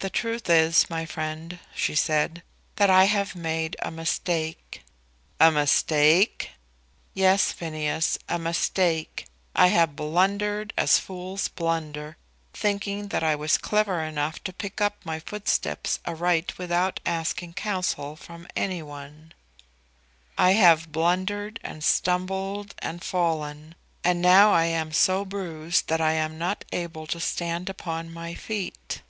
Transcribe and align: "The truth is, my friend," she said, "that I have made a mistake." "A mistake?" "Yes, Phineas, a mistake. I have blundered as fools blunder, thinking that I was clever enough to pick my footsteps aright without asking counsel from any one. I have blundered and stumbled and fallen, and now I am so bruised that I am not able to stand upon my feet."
"The 0.00 0.10
truth 0.10 0.50
is, 0.50 0.90
my 0.90 1.06
friend," 1.06 1.60
she 1.74 1.94
said, 1.94 2.42
"that 2.76 2.90
I 2.90 3.04
have 3.04 3.34
made 3.34 3.74
a 3.80 3.90
mistake." 3.90 4.82
"A 5.40 5.50
mistake?" 5.50 6.50
"Yes, 7.14 7.52
Phineas, 7.52 8.18
a 8.28 8.38
mistake. 8.38 9.24
I 9.56 9.68
have 9.68 9.96
blundered 9.96 10.74
as 10.76 10.98
fools 10.98 11.48
blunder, 11.48 12.18
thinking 12.52 13.08
that 13.08 13.22
I 13.22 13.34
was 13.34 13.56
clever 13.56 14.02
enough 14.04 14.44
to 14.44 14.52
pick 14.52 14.78
my 15.06 15.20
footsteps 15.20 16.00
aright 16.06 16.58
without 16.58 17.00
asking 17.06 17.54
counsel 17.54 18.14
from 18.14 18.46
any 18.54 18.82
one. 18.82 19.32
I 20.36 20.52
have 20.52 20.92
blundered 20.92 21.58
and 21.62 21.82
stumbled 21.82 22.74
and 22.80 23.02
fallen, 23.02 23.74
and 24.02 24.20
now 24.20 24.52
I 24.52 24.66
am 24.66 24.92
so 24.92 25.24
bruised 25.24 25.88
that 25.88 26.02
I 26.02 26.12
am 26.12 26.36
not 26.36 26.66
able 26.72 27.06
to 27.06 27.18
stand 27.20 27.70
upon 27.70 28.12
my 28.12 28.34
feet." 28.34 29.00